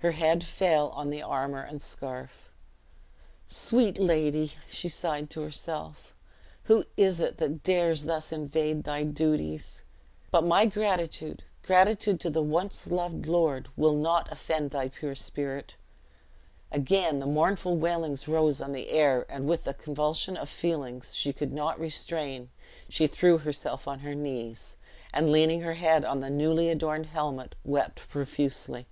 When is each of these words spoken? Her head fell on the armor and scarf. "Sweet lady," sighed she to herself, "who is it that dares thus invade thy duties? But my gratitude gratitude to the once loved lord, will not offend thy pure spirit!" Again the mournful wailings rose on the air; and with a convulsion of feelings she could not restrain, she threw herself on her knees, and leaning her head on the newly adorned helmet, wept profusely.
Her 0.00 0.12
head 0.12 0.44
fell 0.44 0.90
on 0.90 1.10
the 1.10 1.22
armor 1.22 1.60
and 1.60 1.82
scarf. 1.82 2.52
"Sweet 3.48 3.98
lady," 3.98 4.52
sighed 4.70 5.24
she 5.24 5.26
to 5.30 5.40
herself, 5.42 6.14
"who 6.62 6.84
is 6.96 7.18
it 7.18 7.38
that 7.38 7.64
dares 7.64 8.04
thus 8.04 8.30
invade 8.30 8.84
thy 8.84 9.02
duties? 9.02 9.82
But 10.30 10.44
my 10.44 10.66
gratitude 10.66 11.42
gratitude 11.64 12.20
to 12.20 12.30
the 12.30 12.44
once 12.44 12.86
loved 12.86 13.26
lord, 13.26 13.70
will 13.76 13.96
not 13.96 14.30
offend 14.30 14.70
thy 14.70 14.88
pure 14.88 15.16
spirit!" 15.16 15.74
Again 16.70 17.18
the 17.18 17.26
mournful 17.26 17.76
wailings 17.76 18.28
rose 18.28 18.60
on 18.60 18.70
the 18.70 18.90
air; 18.90 19.26
and 19.28 19.48
with 19.48 19.66
a 19.66 19.74
convulsion 19.74 20.36
of 20.36 20.48
feelings 20.48 21.16
she 21.16 21.32
could 21.32 21.52
not 21.52 21.80
restrain, 21.80 22.50
she 22.88 23.08
threw 23.08 23.38
herself 23.38 23.88
on 23.88 23.98
her 23.98 24.14
knees, 24.14 24.76
and 25.12 25.32
leaning 25.32 25.62
her 25.62 25.74
head 25.74 26.04
on 26.04 26.20
the 26.20 26.30
newly 26.30 26.68
adorned 26.68 27.06
helmet, 27.06 27.56
wept 27.64 28.08
profusely. 28.08 28.86